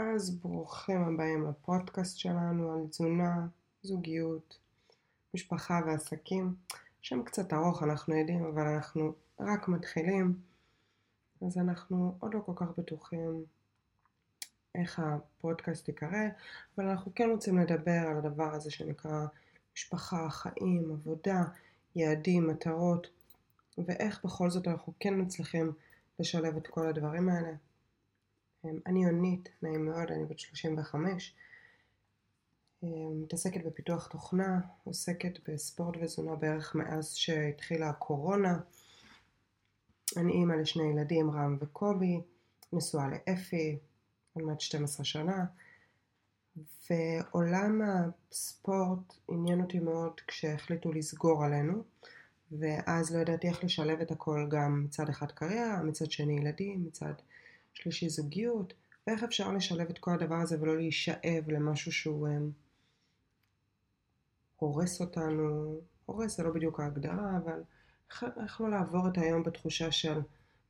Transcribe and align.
אז 0.00 0.30
ברוכים 0.30 1.02
הבאים 1.02 1.48
לפודקאסט 1.48 2.18
שלנו 2.18 2.72
על 2.72 2.86
תזונה, 2.86 3.46
זוגיות, 3.82 4.58
משפחה 5.34 5.80
ועסקים. 5.86 6.54
שם 7.02 7.22
קצת 7.22 7.52
ארוך 7.52 7.82
אנחנו 7.82 8.16
יודעים, 8.16 8.44
אבל 8.44 8.66
אנחנו 8.66 9.12
רק 9.40 9.68
מתחילים, 9.68 10.34
אז 11.46 11.58
אנחנו 11.58 12.14
עוד 12.20 12.34
לא 12.34 12.40
כל 12.46 12.52
כך 12.56 12.66
בטוחים 12.78 13.44
איך 14.74 14.98
הפודקאסט 14.98 15.88
ייקרא, 15.88 16.28
אבל 16.76 16.88
אנחנו 16.88 17.12
כן 17.14 17.28
רוצים 17.30 17.58
לדבר 17.58 18.00
על 18.08 18.16
הדבר 18.16 18.54
הזה 18.54 18.70
שנקרא 18.70 19.26
משפחה, 19.74 20.30
חיים, 20.30 20.90
עבודה, 20.92 21.42
יעדים, 21.96 22.46
מטרות, 22.46 23.06
ואיך 23.78 24.24
בכל 24.24 24.50
זאת 24.50 24.68
אנחנו 24.68 24.92
כן 25.00 25.14
מצליחים 25.20 25.72
לשלב 26.18 26.56
את 26.56 26.66
כל 26.66 26.88
הדברים 26.88 27.28
האלה. 27.28 27.52
אני 28.64 29.04
יונית, 29.04 29.48
נעים 29.62 29.84
מאוד, 29.84 30.10
אני 30.10 30.24
בת 30.24 30.38
35, 30.38 31.34
מתעסקת 32.82 33.64
בפיתוח 33.64 34.06
תוכנה, 34.06 34.60
עוסקת 34.84 35.48
בספורט 35.48 35.96
ותזונה 35.96 36.34
בערך 36.34 36.74
מאז 36.74 37.14
שהתחילה 37.14 37.88
הקורונה. 37.88 38.58
אני 40.16 40.32
אימא 40.32 40.52
לשני 40.52 40.82
ילדים, 40.82 41.30
רם 41.30 41.56
וקובי, 41.60 42.20
נשואה 42.72 43.08
לאפי, 43.08 43.78
עוד 44.32 44.44
מעט 44.44 44.60
12 44.60 45.04
שנה, 45.04 45.44
ועולם 46.90 47.80
הספורט 47.82 49.14
עניין 49.28 49.60
אותי 49.60 49.78
מאוד 49.78 50.20
כשהחליטו 50.26 50.92
לסגור 50.92 51.44
עלינו, 51.44 51.82
ואז 52.52 53.14
לא 53.14 53.20
ידעתי 53.20 53.48
איך 53.48 53.64
לשלב 53.64 54.00
את 54.00 54.10
הכל 54.10 54.46
גם 54.50 54.84
מצד 54.84 55.08
אחד 55.08 55.32
קריירה, 55.32 55.82
מצד 55.82 56.10
שני 56.10 56.38
ילדים, 56.38 56.84
מצד 56.86 57.12
שלישי 57.80 58.08
זוגיות, 58.08 58.74
ואיך 59.06 59.24
אפשר 59.24 59.52
לשלב 59.52 59.88
את 59.88 59.98
כל 59.98 60.14
הדבר 60.14 60.34
הזה 60.34 60.56
ולא 60.60 60.76
להישאב 60.76 61.44
למשהו 61.50 61.92
שהוא 61.92 62.28
um, 62.28 62.30
הורס 64.56 65.00
אותנו, 65.00 65.76
הורס 66.06 66.36
זה 66.36 66.42
לא 66.42 66.50
בדיוק 66.50 66.80
ההגדרה, 66.80 67.36
אבל 67.44 67.62
איך, 68.10 68.24
איך 68.42 68.60
לא 68.60 68.70
לעבור 68.70 69.08
את 69.08 69.18
היום 69.18 69.42
בתחושה 69.42 69.92
של 69.92 70.20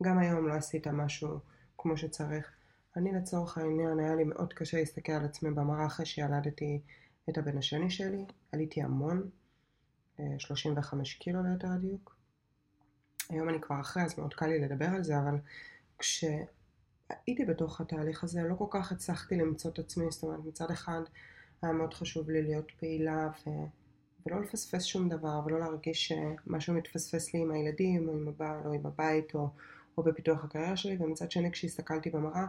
גם 0.02 0.18
היום 0.18 0.48
לא 0.48 0.54
עשית 0.54 0.86
משהו 0.86 1.38
כמו 1.78 1.96
שצריך. 1.96 2.52
אני 2.96 3.12
לצורך 3.12 3.58
העניין 3.58 3.98
היה 3.98 4.14
לי 4.14 4.24
מאוד 4.24 4.52
קשה 4.52 4.78
להסתכל 4.78 5.12
על 5.12 5.24
עצמי 5.24 5.50
במראה 5.50 5.86
אחרי 5.86 6.06
שילדתי 6.06 6.80
את 7.30 7.38
הבן 7.38 7.58
השני 7.58 7.90
שלי, 7.90 8.24
עליתי 8.52 8.82
המון, 8.82 9.30
35 10.38 11.14
אה, 11.14 11.20
קילו 11.20 11.42
ליותר 11.42 11.68
הדיוק. 11.68 12.16
היום 13.28 13.48
אני 13.48 13.60
כבר 13.60 13.80
אחרי 13.80 14.02
אז 14.02 14.18
מאוד 14.18 14.34
קל 14.34 14.46
לי 14.46 14.58
לדבר 14.60 14.88
על 14.88 15.02
זה, 15.02 15.18
אבל 15.18 15.38
כש... 15.98 16.24
הייתי 17.26 17.44
בתוך 17.44 17.80
התהליך 17.80 18.24
הזה, 18.24 18.42
לא 18.42 18.54
כל 18.54 18.66
כך 18.70 18.92
הצלחתי 18.92 19.36
למצוא 19.36 19.70
את 19.70 19.78
עצמי, 19.78 20.04
זאת 20.10 20.22
אומרת 20.22 20.40
מצד 20.44 20.70
אחד 20.70 21.00
היה 21.62 21.72
מאוד 21.72 21.94
חשוב 21.94 22.30
לי 22.30 22.42
להיות 22.42 22.70
פעילה 22.80 23.28
ו... 23.46 23.50
ולא 24.26 24.40
לפספס 24.42 24.84
שום 24.84 25.08
דבר, 25.08 25.40
ולא 25.46 25.60
להרגיש 25.60 26.08
שמשהו 26.08 26.74
מתפספס 26.74 27.34
לי 27.34 27.40
עם 27.40 27.50
הילדים, 27.50 28.08
או 28.08 28.12
עם 28.12 28.28
הבעל, 28.28 28.66
או 28.66 28.72
עם 28.72 28.86
הבית, 28.86 29.34
או, 29.34 29.48
או 29.98 30.02
בפיתוח 30.02 30.44
הקריירה 30.44 30.76
שלי, 30.76 30.96
ומצד 31.00 31.30
שני 31.30 31.50
כשהסתכלתי 31.52 32.10
במראה, 32.10 32.46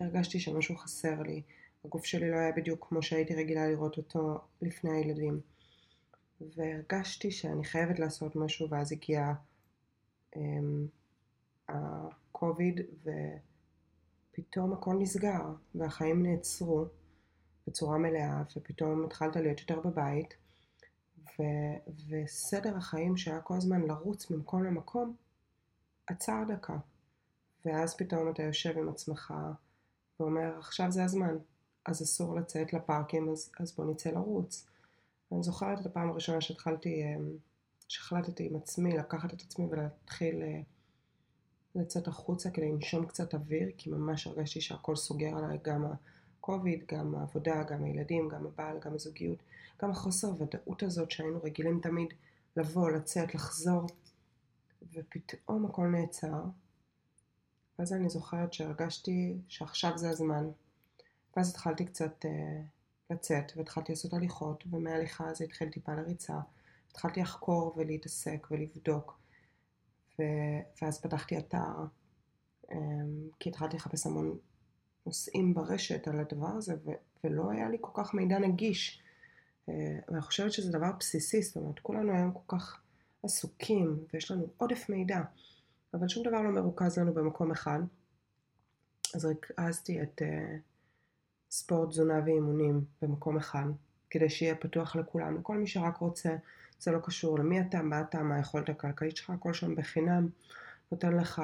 הרגשתי 0.00 0.40
שמשהו 0.40 0.76
חסר 0.76 1.22
לי. 1.22 1.42
הגוף 1.84 2.04
שלי 2.04 2.30
לא 2.30 2.36
היה 2.36 2.52
בדיוק 2.52 2.86
כמו 2.88 3.02
שהייתי 3.02 3.34
רגילה 3.34 3.68
לראות 3.68 3.96
אותו 3.96 4.38
לפני 4.62 4.90
הילדים. 4.90 5.40
והרגשתי 6.56 7.30
שאני 7.30 7.64
חייבת 7.64 7.98
לעשות 7.98 8.36
משהו, 8.36 8.70
ואז 8.70 8.92
הגיע 8.92 9.32
הקוביד, 11.68 12.80
um, 12.80 13.10
פתאום 14.32 14.72
הכל 14.72 14.94
נסגר, 14.98 15.42
והחיים 15.74 16.22
נעצרו 16.22 16.84
בצורה 17.66 17.98
מלאה, 17.98 18.42
ופתאום 18.56 19.04
התחלת 19.04 19.36
להיות 19.36 19.60
יותר 19.60 19.80
בבית, 19.80 20.34
ו, 21.18 21.42
וסדר 22.08 22.76
החיים 22.76 23.16
שהיה 23.16 23.40
כל 23.40 23.54
הזמן 23.54 23.82
לרוץ 23.82 24.30
ממקום 24.30 24.64
למקום, 24.64 25.16
עצר 26.06 26.42
דקה. 26.48 26.76
ואז 27.64 27.96
פתאום 27.96 28.30
אתה 28.30 28.42
יושב 28.42 28.78
עם 28.78 28.88
עצמך 28.88 29.34
ואומר, 30.20 30.58
עכשיו 30.58 30.92
זה 30.92 31.04
הזמן, 31.04 31.36
אז 31.86 32.02
אסור 32.02 32.36
לצאת 32.36 32.72
לפארקים, 32.72 33.28
אז, 33.28 33.52
אז 33.60 33.72
בוא 33.72 33.84
נצא 33.84 34.10
לרוץ. 34.10 34.66
אני 35.32 35.42
זוכרת 35.42 35.80
את 35.80 35.86
הפעם 35.86 36.10
הראשונה 36.10 36.40
שהתחלתי, 36.40 37.02
אמ, 37.04 37.36
שהחלטתי 37.88 38.46
עם 38.46 38.56
עצמי 38.56 38.96
לקחת 38.96 39.34
את 39.34 39.40
עצמי 39.40 39.66
ולהתחיל 39.70 40.42
אה, 40.42 40.60
לצאת 41.74 42.08
החוצה 42.08 42.50
כדי 42.50 42.72
לנשום 42.72 43.06
קצת 43.06 43.34
אוויר, 43.34 43.68
כי 43.78 43.90
ממש 43.90 44.26
הרגשתי 44.26 44.60
שהכל 44.60 44.96
סוגר 44.96 45.36
עליי, 45.38 45.58
גם 45.62 45.84
הקוביד, 46.40 46.84
גם 46.92 47.14
העבודה, 47.14 47.62
גם 47.62 47.84
הילדים, 47.84 48.28
גם 48.28 48.46
הבעל, 48.46 48.78
גם 48.84 48.94
הזוגיות, 48.94 49.38
גם 49.82 49.90
החוסר 49.90 50.28
הוודאות 50.28 50.82
הזאת 50.82 51.10
שהיינו 51.10 51.42
רגילים 51.42 51.80
תמיד 51.82 52.08
לבוא, 52.56 52.90
לצאת, 52.90 53.34
לחזור, 53.34 53.86
ופתאום 54.92 55.66
הכל 55.66 55.86
נעצר. 55.86 56.42
ואז 57.78 57.92
אני 57.92 58.08
זוכרת 58.08 58.52
שהרגשתי 58.52 59.38
שעכשיו 59.48 59.98
זה 59.98 60.10
הזמן. 60.10 60.50
ואז 61.36 61.50
התחלתי 61.50 61.84
קצת 61.84 62.24
uh, 62.24 62.28
לצאת, 63.10 63.52
והתחלתי 63.56 63.92
לעשות 63.92 64.12
הליכות, 64.12 64.64
ומההליכה 64.70 65.34
זה 65.34 65.44
התחיל 65.44 65.68
טיפה 65.68 65.94
לריצה. 65.94 66.38
התחלתי 66.90 67.20
לחקור 67.20 67.74
ולהתעסק 67.76 68.46
ולבדוק. 68.50 69.19
ואז 70.82 71.00
פתחתי 71.00 71.38
אתר, 71.38 71.84
אמ, 72.72 73.28
כי 73.40 73.48
התחלתי 73.48 73.76
לחפש 73.76 74.06
המון 74.06 74.38
נושאים 75.06 75.54
ברשת 75.54 76.08
על 76.08 76.20
הדבר 76.20 76.48
הזה, 76.56 76.74
ולא 77.24 77.50
היה 77.50 77.68
לי 77.68 77.76
כל 77.80 77.90
כך 77.94 78.14
מידע 78.14 78.38
נגיש. 78.38 79.02
אה, 79.68 79.98
ואני 80.08 80.22
חושבת 80.22 80.52
שזה 80.52 80.72
דבר 80.72 80.90
בסיסי, 80.98 81.42
זאת 81.42 81.56
אומרת, 81.56 81.78
כולנו 81.78 82.12
היום 82.12 82.32
כל 82.32 82.56
כך 82.56 82.80
עסוקים, 83.22 84.04
ויש 84.12 84.30
לנו 84.30 84.46
עודף 84.56 84.88
מידע, 84.88 85.20
אבל 85.94 86.08
שום 86.08 86.22
דבר 86.24 86.42
לא 86.42 86.50
מרוכז 86.50 86.98
לנו 86.98 87.14
במקום 87.14 87.50
אחד. 87.50 87.80
אז 89.14 89.24
ריכזתי 89.24 90.02
את 90.02 90.22
uh, 90.22 90.58
ספורט, 91.50 91.88
תזונה 91.88 92.20
ואימונים 92.24 92.84
במקום 93.02 93.36
אחד, 93.36 93.66
כדי 94.10 94.30
שיהיה 94.30 94.54
פתוח 94.54 94.96
לכולם, 94.96 95.38
לכל 95.38 95.58
מי 95.58 95.66
שרק 95.66 95.96
רוצה 95.96 96.36
זה 96.80 96.90
לא 96.90 96.98
קשור 96.98 97.38
למי 97.38 97.60
אתה, 97.60 97.82
מה 97.82 98.00
אתה, 98.00 98.22
מה 98.22 98.36
היכולת 98.36 98.68
הכלכלית 98.68 99.16
שלך, 99.16 99.30
הכל 99.30 99.52
שם 99.52 99.74
בחינם, 99.74 100.28
נותן 100.92 101.12
לך 101.12 101.42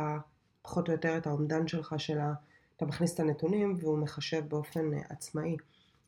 פחות 0.62 0.88
או 0.88 0.92
יותר 0.92 1.18
את 1.18 1.26
האומדן 1.26 1.68
שלך 1.68 1.94
של 1.98 2.18
ה... 2.18 2.34
אתה 2.76 2.86
מכניס 2.86 3.14
את 3.14 3.20
הנתונים 3.20 3.74
והוא 3.80 3.98
מחשב 3.98 4.48
באופן 4.48 4.94
uh, 4.94 5.06
עצמאי. 5.08 5.56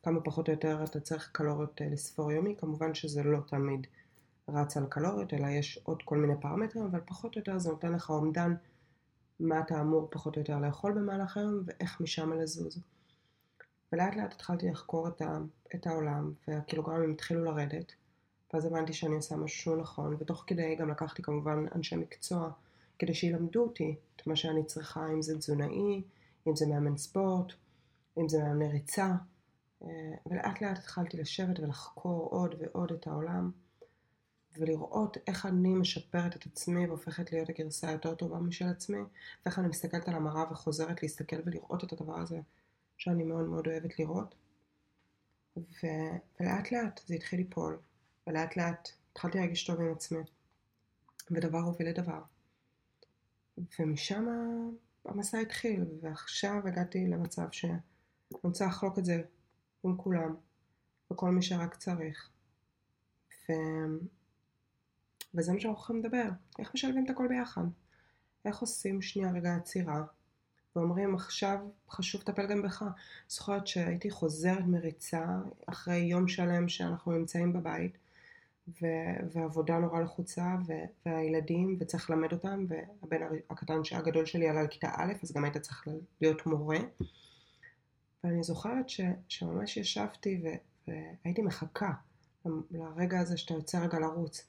כמה 0.03 0.21
פחות 0.21 0.47
או 0.47 0.53
יותר 0.53 0.83
אתה 0.83 0.99
צריך 0.99 1.29
קלוריות 1.31 1.81
uh, 1.81 1.83
לספור 1.93 2.31
יומי, 2.31 2.55
כמובן 2.57 2.93
שזה 2.93 3.23
לא 3.23 3.39
תמיד 3.47 3.87
רץ 4.49 4.77
על 4.77 4.85
קלוריות, 4.89 5.33
אלא 5.33 5.47
יש 5.47 5.79
עוד 5.83 6.01
כל 6.05 6.17
מיני 6.17 6.33
פרמטרים, 6.41 6.85
אבל 6.85 6.99
פחות 7.05 7.35
או 7.35 7.39
יותר 7.39 7.57
זה 7.57 7.69
נותן 7.69 7.91
לך 7.91 8.09
אומדן 8.09 8.53
מה 9.39 9.59
אתה 9.59 9.81
אמור 9.81 10.07
פחות 10.11 10.35
או 10.35 10.41
יותר 10.41 10.57
לאכול 10.57 10.91
במהלך 10.91 11.37
היום 11.37 11.63
ואיך 11.65 12.01
משם 12.01 12.33
לזוז. 12.33 12.79
ולאט 13.93 14.15
לאט 14.15 14.33
התחלתי 14.33 14.69
לחקור 14.69 15.07
את 15.75 15.87
העולם 15.87 16.33
והקילוגרמים 16.47 17.11
התחילו 17.11 17.43
לרדת 17.43 17.93
ואז 18.53 18.65
הבנתי 18.65 18.93
שאני 18.93 19.15
עושה 19.15 19.35
משהו 19.35 19.75
נכון, 19.75 20.15
ותוך 20.19 20.43
כדי 20.47 20.75
גם 20.75 20.89
לקחתי 20.89 21.21
כמובן 21.21 21.65
אנשי 21.75 21.95
מקצוע 21.95 22.51
כדי 22.99 23.13
שילמדו 23.13 23.63
אותי 23.63 23.95
את 24.15 24.27
מה 24.27 24.35
שאני 24.35 24.65
צריכה, 24.65 25.07
אם 25.13 25.21
זה 25.21 25.37
תזונאי, 25.37 26.01
אם 26.47 26.55
זה 26.55 26.67
מאמן 26.67 26.97
ספורט, 26.97 27.53
אם 28.17 28.29
זה 28.29 28.43
מאמני 28.43 28.67
ריצה, 28.67 29.15
אה, 29.83 29.87
ולאט 30.25 30.61
לאט 30.61 30.77
התחלתי 30.77 31.17
לשבת 31.17 31.59
ולחקור 31.59 32.27
עוד 32.31 32.55
ועוד 32.59 32.91
את 32.91 33.07
העולם, 33.07 33.51
ולראות 34.57 35.17
איך 35.27 35.45
אני 35.45 35.73
משפרת 35.73 36.35
את 36.35 36.45
עצמי 36.45 36.87
והופכת 36.87 37.31
להיות 37.31 37.49
הגרסה 37.49 37.89
היותר 37.89 38.15
טובה 38.15 38.39
משל 38.39 38.67
עצמי, 38.67 38.99
ואיך 39.45 39.59
אני 39.59 39.67
מסתכלת 39.67 40.07
על 40.07 40.15
המראה 40.15 40.43
וחוזרת 40.51 41.03
להסתכל 41.03 41.35
ולראות 41.45 41.83
את 41.83 41.93
הדבר 41.93 42.19
הזה 42.19 42.39
שאני 42.97 43.23
מאוד 43.23 43.45
מאוד 43.45 43.67
אוהבת 43.67 43.99
לראות. 43.99 44.35
ו... 45.57 45.87
ולאט 46.39 46.71
לאט 46.71 47.01
זה 47.05 47.15
התחיל 47.15 47.39
ליפול, 47.39 47.77
ולאט 48.27 48.57
לאט 48.57 48.89
התחלתי 49.11 49.37
להרגיש 49.37 49.67
טוב 49.67 49.81
עם 49.81 49.91
עצמי. 49.91 50.19
ודבר 51.31 51.59
הוביל 51.59 51.89
לדבר. 51.89 52.21
ומשם 53.79 54.27
המסע 55.05 55.37
התחיל, 55.37 55.85
ועכשיו 56.01 56.67
הגעתי 56.67 57.07
למצב 57.07 57.47
שאני 57.51 57.77
רוצה 58.43 58.65
לחלוק 58.65 58.99
את 58.99 59.05
זה 59.05 59.21
עם 59.83 59.97
כולם, 59.97 60.35
וכל 61.11 61.29
מי 61.29 61.41
שרק 61.41 61.75
צריך. 61.75 62.29
ו... 63.49 63.53
וזה 65.33 65.53
מה 65.53 65.59
שאנחנו 65.59 65.81
יכולים 65.81 66.03
לדבר, 66.03 66.29
איך 66.59 66.73
משלבים 66.73 67.05
את 67.05 67.09
הכל 67.09 67.27
ביחד. 67.27 67.63
איך 68.45 68.59
עושים 68.59 69.01
שנייה 69.01 69.31
רגע 69.31 69.55
עצירה, 69.55 70.03
ואומרים 70.75 71.15
עכשיו 71.15 71.59
חשוב 71.89 72.21
לטפל 72.21 72.47
גם 72.47 72.61
בך. 72.61 72.83
זוכרת 73.29 73.67
שהייתי 73.67 74.11
חוזרת 74.11 74.63
מריצה 74.67 75.25
אחרי 75.65 75.97
יום 75.97 76.27
שלם 76.27 76.69
שאנחנו 76.69 77.11
נמצאים 77.11 77.53
בבית, 77.53 77.97
ו- 78.81 79.31
ועבודה 79.33 79.79
נורא 79.79 79.99
לחוצה, 79.99 80.55
ו- 80.67 80.73
והילדים, 81.05 81.77
וצריך 81.79 82.09
ללמד 82.09 82.31
אותם, 82.31 82.65
והבן 82.67 83.17
הקטן 83.49 83.81
הגדול 83.91 84.25
שלי 84.25 84.49
עלה 84.49 84.63
לכיתה 84.63 84.89
א', 84.95 85.13
אז 85.23 85.31
גם 85.31 85.43
היית 85.43 85.57
צריך 85.57 85.87
להיות 86.21 86.45
מורה. 86.45 86.77
ואני 88.23 88.43
זוכרת 88.43 88.89
ש, 88.89 89.01
שממש 89.27 89.77
ישבתי 89.77 90.41
ו, 90.43 90.47
והייתי 90.87 91.41
מחכה 91.41 91.91
לרגע 92.71 93.19
הזה 93.19 93.37
שאתה 93.37 93.53
יוצא 93.53 93.79
רגע 93.79 93.99
לרוץ, 93.99 94.47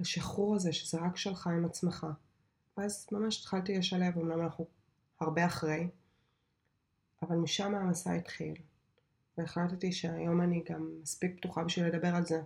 לשחרור 0.00 0.56
הזה 0.56 0.72
שזה 0.72 0.98
רק 0.98 1.16
שלך 1.16 1.46
עם 1.46 1.64
עצמך. 1.64 2.06
ואז 2.76 3.06
ממש 3.12 3.40
התחלתי 3.40 3.78
לשלב, 3.78 4.18
אמנם 4.18 4.40
אנחנו 4.42 4.66
הרבה 5.20 5.46
אחרי, 5.46 5.88
אבל 7.22 7.36
משם 7.36 7.74
המסע 7.74 8.12
התחיל. 8.12 8.54
והחלטתי 9.38 9.92
שהיום 9.92 10.40
אני 10.40 10.62
גם 10.70 10.90
מספיק 11.02 11.36
פתוחה 11.36 11.64
בשביל 11.64 11.86
לדבר 11.86 12.14
על 12.14 12.26
זה, 12.26 12.42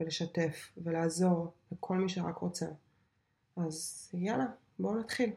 ולשתף, 0.00 0.72
ולעזור 0.76 1.52
לכל 1.72 1.96
מי 1.96 2.08
שרק 2.08 2.38
רוצה. 2.38 2.66
אז 3.56 4.10
יאללה, 4.14 4.46
בואו 4.78 4.98
נתחיל. 4.98 5.30